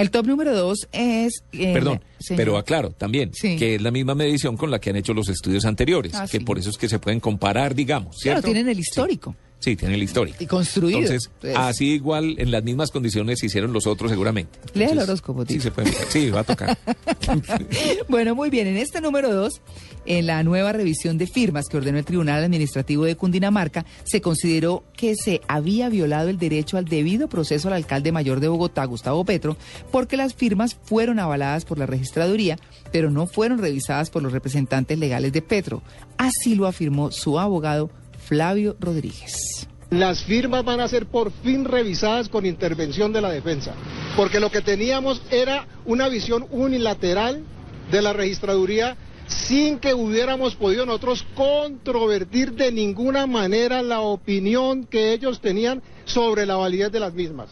El 0.00 0.10
top 0.10 0.26
número 0.26 0.54
dos 0.56 0.88
es... 0.92 1.42
eh, 1.52 1.72
Perdón, 1.72 2.00
señor. 2.18 2.36
pero 2.38 2.56
aclaro 2.58 2.90
también 2.90 3.30
Sí. 3.34 3.56
que 3.56 3.74
es 3.76 3.82
la 3.82 3.90
misma 3.90 4.14
medición 4.14 4.56
con 4.56 4.70
la 4.70 4.80
que 4.80 4.90
han 4.90 4.96
hecho 4.96 5.12
los 5.14 5.28
estudios 5.28 5.64
anteriores, 5.64 6.14
Ah, 6.14 6.26
que 6.30 6.38
sí. 6.38 6.44
por 6.44 6.58
eso 6.58 6.70
es 6.70 6.78
que 6.78 6.88
se 6.88 6.98
pueden 6.98 7.20
comparar, 7.20 7.74
digamos, 7.74 8.16
Claro, 8.22 8.40
¿cierto? 8.40 8.52
tienen 8.52 8.68
el 8.68 8.78
histórico. 8.78 9.32
Sí, 9.32 9.49
tienen 9.60 9.92
el 9.94 10.02
histórico. 10.02 10.38
Y 10.40 10.46
construido. 10.46 10.98
Entonces, 10.98 11.30
Pues, 11.40 11.56
así 11.56 11.92
igual 11.92 12.34
en 12.38 12.50
las 12.50 12.64
mismas 12.64 12.90
condiciones 12.90 13.38
se 13.38 13.46
hicieron 13.46 13.72
los 13.72 13.86
otros 13.86 14.10
seguramente. 14.10 14.58
Lea 14.74 14.90
el 14.90 14.98
horóscopo, 14.98 15.44
Sí, 15.46 15.60
se 15.60 15.70
puede. 15.70 15.92
Sí, 16.08 16.30
va 16.30 16.40
a 16.40 16.44
tocar. 16.44 16.76
Bueno, 18.08 18.34
muy 18.34 18.50
bien. 18.50 18.66
En 18.66 18.76
este 18.76 19.00
número 19.00 19.32
dos, 19.32 19.60
en 20.06 20.26
la 20.26 20.42
nueva 20.42 20.72
revisión 20.72 21.18
de 21.18 21.26
firmas 21.26 21.66
que 21.68 21.76
ordenó 21.76 21.98
el 21.98 22.04
Tribunal 22.04 22.42
Administrativo 22.42 23.04
de 23.04 23.16
Cundinamarca, 23.16 23.84
se 24.04 24.20
consideró 24.20 24.84
que 24.96 25.14
se 25.14 25.40
había 25.48 25.88
violado 25.88 26.28
el 26.28 26.38
derecho 26.38 26.76
al 26.78 26.86
debido 26.86 27.28
proceso 27.28 27.68
al 27.68 27.74
alcalde 27.74 28.12
mayor 28.12 28.40
de 28.40 28.48
Bogotá, 28.48 28.84
Gustavo 28.84 29.24
Petro, 29.24 29.56
porque 29.92 30.16
las 30.16 30.34
firmas 30.34 30.76
fueron 30.82 31.18
avaladas 31.18 31.64
por 31.64 31.78
la 31.78 31.86
registraduría, 31.86 32.58
pero 32.92 33.10
no 33.10 33.26
fueron 33.26 33.58
revisadas 33.58 34.10
por 34.10 34.22
los 34.22 34.32
representantes 34.32 34.98
legales 34.98 35.32
de 35.32 35.42
Petro. 35.42 35.82
Así 36.18 36.54
lo 36.54 36.66
afirmó 36.66 37.10
su 37.10 37.38
abogado 37.38 37.90
Flavio 38.30 38.76
Rodríguez. 38.78 39.66
Las 39.90 40.22
firmas 40.22 40.64
van 40.64 40.78
a 40.78 40.86
ser 40.86 41.06
por 41.06 41.32
fin 41.32 41.64
revisadas 41.64 42.28
con 42.28 42.46
intervención 42.46 43.12
de 43.12 43.20
la 43.20 43.28
defensa, 43.28 43.74
porque 44.16 44.38
lo 44.38 44.52
que 44.52 44.60
teníamos 44.60 45.20
era 45.32 45.66
una 45.84 46.08
visión 46.08 46.46
unilateral 46.52 47.42
de 47.90 48.02
la 48.02 48.12
registraduría 48.12 48.96
sin 49.26 49.80
que 49.80 49.94
hubiéramos 49.94 50.54
podido 50.54 50.86
nosotros 50.86 51.26
controvertir 51.34 52.52
de 52.52 52.70
ninguna 52.70 53.26
manera 53.26 53.82
la 53.82 54.00
opinión 54.00 54.84
que 54.84 55.12
ellos 55.12 55.40
tenían 55.40 55.82
sobre 56.04 56.46
la 56.46 56.54
validez 56.54 56.92
de 56.92 57.00
las 57.00 57.12
mismas. 57.12 57.50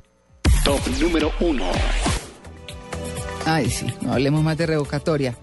Top 0.65 0.81
número 1.01 1.33
1. 1.41 1.65
Ay, 3.47 3.69
sí, 3.69 3.87
no 4.01 4.13
hablemos 4.13 4.45
más 4.45 4.57
de 4.57 4.67
revocatoria. 4.67 5.37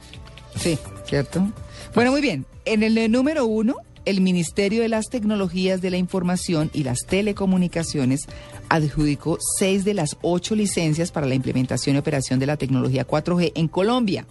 Sí, 0.56 0.80
¿cierto? 1.04 1.46
Bueno, 1.94 2.12
muy 2.12 2.22
bien. 2.22 2.46
En 2.64 2.84
el 2.84 3.12
número 3.12 3.46
uno, 3.46 3.76
el 4.06 4.22
Ministerio 4.22 4.82
de 4.82 4.90
las 4.90 5.10
Tecnologías 5.10 5.82
de 5.82 5.90
la 5.90 5.98
Información 5.98 6.70
y 6.74 6.84
las 6.84 7.00
Telecomunicaciones 7.08 8.22
adjudicó 8.70 9.38
seis 9.58 9.84
de 9.84 9.94
las 9.94 10.18
ocho 10.22 10.56
licencias 10.56 11.12
para 11.12 11.28
la 11.28 11.36
implementación 11.36 11.96
y 11.96 12.00
operación 12.00 12.40
de 12.40 12.46
la 12.46 12.58
tecnología 12.58 13.08
4G 13.08 13.52
en 13.56 13.68
Colombia. 13.68 14.26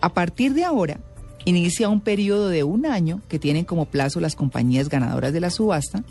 A 0.00 0.14
partir 0.14 0.54
de 0.54 0.64
ahora, 0.64 0.98
inicia 1.44 1.88
un 1.88 2.00
periodo 2.00 2.48
de 2.48 2.64
un 2.64 2.86
año 2.86 3.20
que 3.28 3.38
tienen 3.38 3.64
como 3.64 3.86
plazo 3.86 4.20
las 4.20 4.36
compañías 4.36 4.88
ganadoras 4.88 5.32
de 5.32 5.40
la 5.40 5.50
subasta 5.50 6.04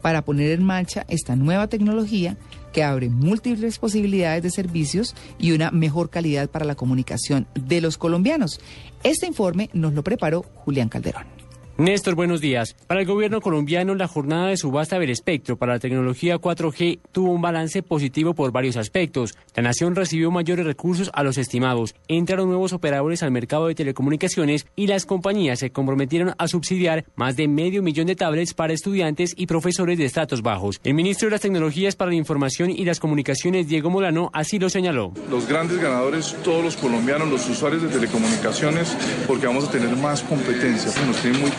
para 0.00 0.24
poner 0.24 0.52
en 0.52 0.64
marcha 0.64 1.04
esta 1.08 1.36
nueva 1.36 1.66
tecnología 1.66 2.36
que 2.72 2.84
abre 2.84 3.08
múltiples 3.08 3.78
posibilidades 3.78 4.42
de 4.42 4.50
servicios 4.50 5.14
y 5.38 5.52
una 5.52 5.70
mejor 5.70 6.10
calidad 6.10 6.48
para 6.50 6.64
la 6.64 6.74
comunicación 6.74 7.46
de 7.54 7.80
los 7.80 7.98
colombianos. 7.98 8.60
Este 9.02 9.26
informe 9.26 9.70
nos 9.72 9.94
lo 9.94 10.04
preparó 10.04 10.44
Julián 10.64 10.88
Calderón. 10.88 11.35
Néstor, 11.78 12.14
buenos 12.14 12.40
días. 12.40 12.74
Para 12.86 13.00
el 13.00 13.06
gobierno 13.06 13.42
colombiano, 13.42 13.94
la 13.94 14.08
jornada 14.08 14.46
de 14.46 14.56
subasta 14.56 14.98
del 14.98 15.10
espectro 15.10 15.58
para 15.58 15.74
la 15.74 15.78
tecnología 15.78 16.38
4G 16.38 17.00
tuvo 17.12 17.30
un 17.32 17.42
balance 17.42 17.82
positivo 17.82 18.32
por 18.32 18.50
varios 18.50 18.78
aspectos. 18.78 19.36
La 19.54 19.62
nación 19.62 19.94
recibió 19.94 20.30
mayores 20.30 20.64
recursos 20.64 21.10
a 21.12 21.22
los 21.22 21.36
estimados, 21.36 21.94
entraron 22.08 22.48
nuevos 22.48 22.72
operadores 22.72 23.22
al 23.22 23.30
mercado 23.30 23.66
de 23.66 23.74
telecomunicaciones 23.74 24.66
y 24.74 24.86
las 24.86 25.04
compañías 25.04 25.58
se 25.58 25.68
comprometieron 25.68 26.34
a 26.38 26.48
subsidiar 26.48 27.04
más 27.14 27.36
de 27.36 27.46
medio 27.46 27.82
millón 27.82 28.06
de 28.06 28.16
tablets 28.16 28.54
para 28.54 28.72
estudiantes 28.72 29.34
y 29.36 29.46
profesores 29.46 29.98
de 29.98 30.06
estratos 30.06 30.40
bajos. 30.40 30.80
El 30.82 30.94
ministro 30.94 31.26
de 31.26 31.32
las 31.32 31.42
Tecnologías 31.42 31.94
para 31.94 32.10
la 32.10 32.16
Información 32.16 32.70
y 32.70 32.86
las 32.86 33.00
Comunicaciones, 33.00 33.68
Diego 33.68 33.90
Molano, 33.90 34.30
así 34.32 34.58
lo 34.58 34.70
señaló. 34.70 35.12
Los 35.30 35.46
grandes 35.46 35.78
ganadores, 35.78 36.34
todos 36.42 36.64
los 36.64 36.76
colombianos, 36.78 37.28
los 37.28 37.46
usuarios 37.50 37.82
de 37.82 37.88
telecomunicaciones, 37.88 38.96
porque 39.26 39.46
vamos 39.46 39.68
a 39.68 39.70
tener 39.70 39.94
más 39.96 40.22
competencia. 40.22 40.90
Nos 41.06 41.20
tienen 41.20 41.38
muy 41.42 41.50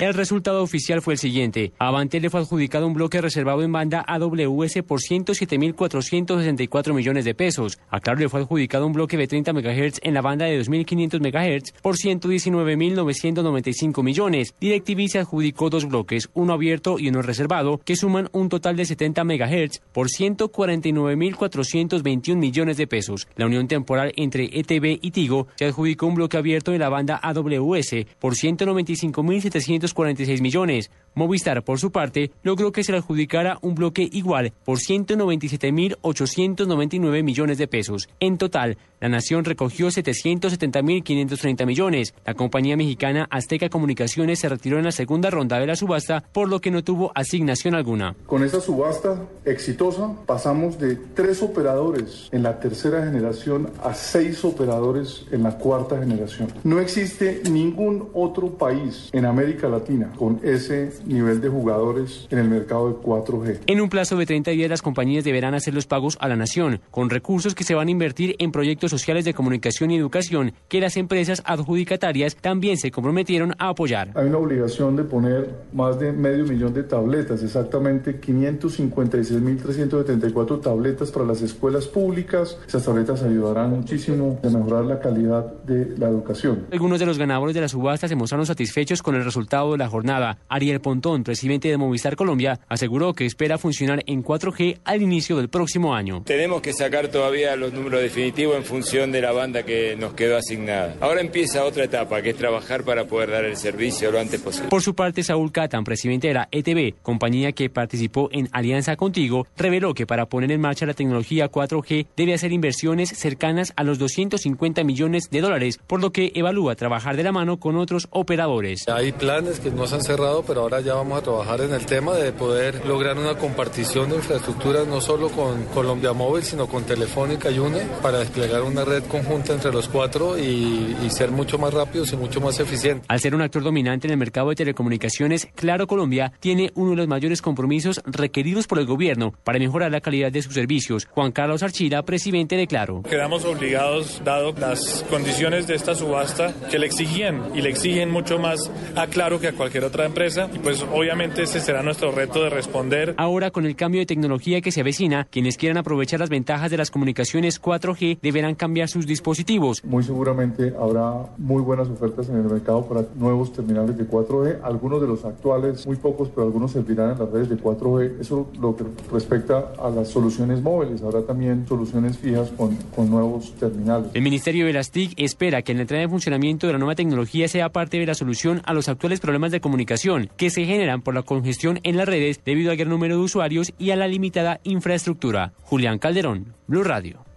El 0.00 0.14
resultado 0.14 0.62
oficial 0.62 1.02
fue 1.02 1.12
el 1.14 1.18
siguiente. 1.18 1.72
A 1.78 1.88
Avantel 1.88 2.22
le 2.22 2.30
fue 2.30 2.40
adjudicado 2.40 2.86
un 2.86 2.94
bloque 2.94 3.20
reservado 3.20 3.62
en 3.62 3.70
banda 3.70 4.02
AWS 4.06 4.80
por 4.86 5.00
107.464 5.00 6.94
millones 6.94 7.26
de 7.26 7.34
pesos. 7.34 7.78
A 7.90 8.00
Claro 8.00 8.20
le 8.20 8.30
fue 8.30 8.40
adjudicado 8.40 8.86
un 8.86 8.94
bloque 8.94 9.18
de 9.18 9.26
30 9.26 9.52
MHz 9.52 9.98
en 10.02 10.14
la 10.14 10.22
banda 10.22 10.46
de 10.46 10.58
2.500 10.60 11.20
MHz 11.20 11.72
por 11.82 11.96
119.995 11.96 14.02
millones. 14.02 14.54
DirecTV 14.58 15.08
se 15.08 15.18
adjudicó 15.18 15.68
dos 15.68 15.86
bloques, 15.86 16.30
uno 16.32 16.54
abierto 16.54 16.98
y 16.98 17.08
uno 17.08 17.20
reservado, 17.20 17.82
que 17.84 17.96
suman 17.96 18.30
un 18.32 18.48
total 18.48 18.76
de 18.76 18.86
70 18.86 19.22
MHz 19.24 19.82
por 19.92 20.08
149.421 20.08 22.36
millones 22.36 22.78
de 22.78 22.86
pesos. 22.86 23.28
La 23.36 23.44
unión 23.46 23.68
temporal 23.68 24.14
entre 24.16 24.48
ETV 24.52 24.98
y 25.02 25.10
Tigo 25.10 25.48
se 25.56 25.66
adjudicó 25.66 26.06
un 26.06 26.14
bloque 26.14 26.38
abierto 26.38 26.53
de 26.62 26.78
la 26.78 26.88
banda 26.88 27.20
AWS 27.22 28.06
por 28.18 28.34
195.746 28.34 30.40
millones. 30.40 30.90
Movistar, 31.14 31.62
por 31.62 31.78
su 31.78 31.92
parte, 31.92 32.32
logró 32.42 32.72
que 32.72 32.82
se 32.82 32.90
le 32.90 32.98
adjudicara 32.98 33.58
un 33.62 33.76
bloque 33.76 34.08
igual 34.10 34.52
por 34.64 34.78
197.899 34.78 37.22
millones 37.22 37.58
de 37.58 37.68
pesos. 37.68 38.08
En 38.18 38.36
total, 38.36 38.76
la 39.00 39.08
nación 39.08 39.44
recogió 39.44 39.86
770.530 39.88 41.66
millones. 41.66 42.14
La 42.24 42.34
compañía 42.34 42.76
mexicana 42.76 43.26
Azteca 43.30 43.68
Comunicaciones 43.68 44.40
se 44.40 44.48
retiró 44.48 44.78
en 44.78 44.84
la 44.84 44.92
segunda 44.92 45.30
ronda 45.30 45.60
de 45.60 45.66
la 45.66 45.76
subasta, 45.76 46.24
por 46.32 46.48
lo 46.48 46.60
que 46.60 46.70
no 46.70 46.82
tuvo 46.82 47.12
asignación 47.14 47.74
alguna. 47.74 48.16
Con 48.26 48.42
esta 48.42 48.60
subasta 48.60 49.26
exitosa, 49.44 50.14
pasamos 50.26 50.78
de 50.78 50.96
tres 50.96 51.42
operadores 51.42 52.28
en 52.32 52.42
la 52.42 52.58
tercera 52.58 53.04
generación 53.04 53.70
a 53.82 53.92
seis 53.94 54.44
operadores 54.44 55.26
en 55.30 55.42
la 55.42 55.58
cuarta 55.58 55.98
generación. 55.98 56.48
No 56.64 56.80
existe 56.80 57.42
ningún 57.50 58.08
otro 58.14 58.56
país 58.58 59.10
en 59.12 59.26
América 59.26 59.68
Latina 59.68 60.12
con 60.16 60.40
ese 60.42 60.92
nivel 61.06 61.40
de 61.40 61.48
jugadores 61.48 62.26
en 62.30 62.38
el 62.38 62.48
mercado 62.48 62.88
de 62.88 62.94
4G. 62.96 63.60
En 63.66 63.80
un 63.80 63.88
plazo 63.88 64.16
de 64.16 64.26
30 64.26 64.50
días, 64.52 64.70
las 64.70 64.82
compañías 64.82 65.24
deberán 65.24 65.54
hacer 65.54 65.74
los 65.74 65.86
pagos 65.86 66.16
a 66.20 66.28
la 66.28 66.36
nación, 66.36 66.80
con 66.90 67.10
recursos 67.10 67.54
que 67.54 67.64
se 67.64 67.74
van 67.74 67.88
a 67.88 67.90
invertir 67.90 68.36
en 68.38 68.52
proyectos 68.52 68.90
sociales 68.90 69.24
de 69.24 69.34
comunicación 69.34 69.90
y 69.90 69.96
educación 69.96 70.52
que 70.68 70.80
las 70.80 70.96
empresas 70.96 71.42
adjudicatarias 71.44 72.36
también 72.36 72.76
se 72.76 72.90
comprometieron 72.90 73.54
a 73.58 73.68
apoyar. 73.68 74.10
Hay 74.14 74.26
una 74.26 74.38
obligación 74.38 74.96
de 74.96 75.04
poner 75.04 75.50
más 75.72 75.98
de 75.98 76.12
medio 76.12 76.44
millón 76.44 76.74
de 76.74 76.82
tabletas, 76.82 77.42
exactamente 77.42 78.20
556.374 78.20 80.60
tabletas 80.60 81.10
para 81.10 81.24
las 81.26 81.42
escuelas 81.42 81.86
públicas. 81.86 82.58
Esas 82.66 82.84
tabletas 82.84 83.22
ayudarán 83.22 83.70
muchísimo 83.70 84.40
a 84.42 84.48
mejorar 84.48 84.84
la 84.84 84.98
calidad 85.00 85.52
de 85.64 85.96
la 85.98 86.08
educación. 86.08 86.66
Algunos 86.72 87.00
de 87.00 87.06
los 87.06 87.18
ganadores 87.18 87.54
de 87.54 87.60
la 87.60 87.68
subasta 87.68 88.08
se 88.08 88.16
mostraron 88.16 88.46
satisfechos 88.46 89.02
con 89.02 89.14
el 89.14 89.24
resultado 89.24 89.72
de 89.72 89.78
la 89.78 89.88
jornada. 89.88 90.38
Ariel 90.48 90.80
Pontón, 90.94 91.24
presidente 91.24 91.66
de 91.68 91.76
Movistar 91.76 92.14
Colombia, 92.14 92.60
aseguró 92.68 93.14
que 93.14 93.26
espera 93.26 93.58
funcionar 93.58 94.04
en 94.06 94.22
4G 94.22 94.78
al 94.84 95.02
inicio 95.02 95.36
del 95.36 95.48
próximo 95.48 95.92
año. 95.92 96.22
Tenemos 96.24 96.62
que 96.62 96.72
sacar 96.72 97.08
todavía 97.08 97.56
los 97.56 97.72
números 97.72 98.00
definitivos 98.00 98.56
en 98.56 98.62
función 98.62 99.10
de 99.10 99.20
la 99.20 99.32
banda 99.32 99.64
que 99.64 99.96
nos 99.96 100.14
quedó 100.14 100.36
asignada. 100.36 100.94
Ahora 101.00 101.20
empieza 101.20 101.64
otra 101.64 101.82
etapa, 101.82 102.22
que 102.22 102.30
es 102.30 102.36
trabajar 102.36 102.84
para 102.84 103.06
poder 103.06 103.32
dar 103.32 103.44
el 103.44 103.56
servicio 103.56 104.12
lo 104.12 104.20
antes 104.20 104.40
posible. 104.40 104.68
Por 104.68 104.82
su 104.82 104.94
parte, 104.94 105.24
Saúl 105.24 105.50
Catan, 105.50 105.82
presidente 105.82 106.28
de 106.28 106.34
la 106.34 106.48
ETB, 106.52 106.94
compañía 107.02 107.50
que 107.50 107.68
participó 107.70 108.28
en 108.30 108.48
Alianza 108.52 108.94
Contigo, 108.94 109.48
reveló 109.56 109.94
que 109.94 110.06
para 110.06 110.26
poner 110.26 110.52
en 110.52 110.60
marcha 110.60 110.86
la 110.86 110.94
tecnología 110.94 111.50
4G 111.50 112.06
debe 112.16 112.34
hacer 112.34 112.52
inversiones 112.52 113.08
cercanas 113.08 113.72
a 113.74 113.82
los 113.82 113.98
250 113.98 114.84
millones 114.84 115.28
de 115.28 115.40
dólares, 115.40 115.80
por 115.88 116.00
lo 116.00 116.12
que 116.12 116.30
evalúa 116.36 116.76
trabajar 116.76 117.16
de 117.16 117.24
la 117.24 117.32
mano 117.32 117.58
con 117.58 117.78
otros 117.78 118.06
operadores. 118.12 118.86
Hay 118.86 119.10
planes 119.10 119.58
que 119.58 119.72
no 119.72 119.88
se 119.88 119.96
han 119.96 120.02
cerrado, 120.02 120.44
pero 120.46 120.60
ahora 120.60 120.83
ya 120.84 120.94
vamos 120.94 121.18
a 121.18 121.22
trabajar 121.22 121.62
en 121.62 121.72
el 121.72 121.86
tema 121.86 122.12
de 122.12 122.32
poder 122.32 122.84
lograr 122.86 123.16
una 123.16 123.36
compartición 123.36 124.10
de 124.10 124.16
infraestructuras 124.16 124.86
no 124.86 125.00
solo 125.00 125.30
con 125.30 125.64
Colombia 125.66 126.12
Móvil, 126.12 126.44
sino 126.44 126.66
con 126.66 126.84
Telefónica 126.84 127.50
y 127.50 127.58
UNE 127.58 127.80
para 128.02 128.18
desplegar 128.18 128.62
una 128.62 128.84
red 128.84 129.02
conjunta 129.04 129.54
entre 129.54 129.72
los 129.72 129.88
cuatro 129.88 130.38
y, 130.38 130.96
y 131.02 131.10
ser 131.10 131.30
mucho 131.30 131.58
más 131.58 131.72
rápidos 131.72 132.12
y 132.12 132.16
mucho 132.16 132.40
más 132.40 132.60
eficientes. 132.60 133.06
Al 133.08 133.18
ser 133.18 133.34
un 133.34 133.40
actor 133.40 133.62
dominante 133.62 134.06
en 134.06 134.12
el 134.12 134.18
mercado 134.18 134.50
de 134.50 134.56
telecomunicaciones, 134.56 135.48
Claro 135.54 135.86
Colombia 135.86 136.32
tiene 136.38 136.70
uno 136.74 136.90
de 136.90 136.96
los 136.96 137.08
mayores 137.08 137.40
compromisos 137.40 138.02
requeridos 138.04 138.66
por 138.66 138.78
el 138.78 138.86
gobierno 138.86 139.32
para 139.42 139.58
mejorar 139.58 139.90
la 139.90 140.02
calidad 140.02 140.30
de 140.30 140.42
sus 140.42 140.52
servicios. 140.52 141.06
Juan 141.10 141.32
Carlos 141.32 141.62
Archila, 141.62 142.02
presidente 142.02 142.56
de 142.56 142.66
Claro. 142.66 143.02
Quedamos 143.08 143.44
obligados, 143.44 144.20
dado 144.24 144.52
las 144.58 145.04
condiciones 145.08 145.66
de 145.66 145.76
esta 145.76 145.94
subasta, 145.94 146.52
que 146.70 146.78
le 146.78 146.86
exigían 146.86 147.52
y 147.54 147.62
le 147.62 147.70
exigen 147.70 148.10
mucho 148.10 148.38
más 148.38 148.70
a 148.96 149.06
Claro 149.06 149.40
que 149.40 149.48
a 149.48 149.52
cualquier 149.52 149.84
otra 149.84 150.04
empresa. 150.04 150.50
Y 150.52 150.58
pues 150.58 150.73
obviamente 150.82 151.42
ese 151.42 151.60
será 151.60 151.82
nuestro 151.82 152.12
reto 152.12 152.42
de 152.42 152.50
responder. 152.50 153.14
Ahora, 153.16 153.50
con 153.50 153.66
el 153.66 153.76
cambio 153.76 154.00
de 154.00 154.06
tecnología 154.06 154.60
que 154.60 154.72
se 154.72 154.80
avecina, 154.80 155.24
quienes 155.30 155.56
quieran 155.56 155.78
aprovechar 155.78 156.20
las 156.20 156.30
ventajas 156.30 156.70
de 156.70 156.76
las 156.76 156.90
comunicaciones 156.90 157.60
4G 157.60 158.18
deberán 158.20 158.54
cambiar 158.54 158.88
sus 158.88 159.06
dispositivos. 159.06 159.84
Muy 159.84 160.02
seguramente 160.02 160.72
habrá 160.78 161.26
muy 161.38 161.62
buenas 161.62 161.88
ofertas 161.88 162.28
en 162.28 162.36
el 162.36 162.44
mercado 162.44 162.86
para 162.86 163.04
nuevos 163.14 163.52
terminales 163.52 163.96
de 163.96 164.06
4G. 164.06 164.60
Algunos 164.62 165.00
de 165.00 165.08
los 165.08 165.24
actuales, 165.24 165.86
muy 165.86 165.96
pocos, 165.96 166.28
pero 166.28 166.46
algunos 166.46 166.72
servirán 166.72 167.12
en 167.12 167.18
las 167.18 167.30
redes 167.30 167.48
de 167.48 167.56
4G. 167.56 168.20
Eso 168.20 168.50
lo 168.60 168.76
que 168.76 168.84
respecta 169.12 169.72
a 169.78 169.90
las 169.90 170.08
soluciones 170.08 170.62
móviles. 170.62 171.02
Habrá 171.02 171.22
también 171.22 171.66
soluciones 171.68 172.18
fijas 172.18 172.50
con, 172.56 172.76
con 172.94 173.10
nuevos 173.10 173.52
terminales. 173.54 174.10
El 174.14 174.22
Ministerio 174.22 174.66
de 174.66 174.72
las 174.72 174.90
TIC 174.90 175.14
espera 175.16 175.62
que 175.62 175.74
la 175.74 175.82
entrada 175.82 176.02
en 176.02 176.10
funcionamiento 176.10 176.66
de 176.66 176.72
la 176.72 176.78
nueva 176.78 176.94
tecnología 176.94 177.48
sea 177.48 177.70
parte 177.70 177.98
de 177.98 178.06
la 178.06 178.14
solución 178.14 178.62
a 178.64 178.72
los 178.72 178.88
actuales 178.88 179.20
problemas 179.20 179.52
de 179.52 179.60
comunicación 179.60 180.30
que 180.36 180.50
se 180.64 180.72
generan 180.72 181.02
por 181.02 181.14
la 181.14 181.22
congestión 181.22 181.78
en 181.82 181.98
las 181.98 182.08
redes 182.08 182.40
debido 182.42 182.70
al 182.70 182.78
gran 182.78 182.88
número 182.88 183.16
de 183.16 183.22
usuarios 183.22 183.74
y 183.78 183.90
a 183.90 183.96
la 183.96 184.08
limitada 184.08 184.60
infraestructura. 184.64 185.52
Julián 185.62 185.98
Calderón, 185.98 186.54
Blue 186.66 186.84
Radio. 186.84 187.33